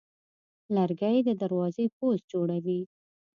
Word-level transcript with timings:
لرګی 0.75 1.17
د 1.27 1.29
دروازې 1.41 1.85
پوست 1.95 2.23
جوړوي. 2.33 2.81